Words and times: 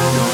no. 0.00 0.29